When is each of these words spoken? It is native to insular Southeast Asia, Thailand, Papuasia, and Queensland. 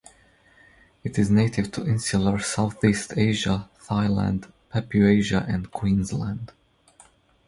It 1.03 1.19
is 1.19 1.29
native 1.29 1.71
to 1.73 1.85
insular 1.85 2.39
Southeast 2.39 3.15
Asia, 3.15 3.69
Thailand, 3.87 4.51
Papuasia, 4.73 5.47
and 5.47 5.69
Queensland. 5.69 6.53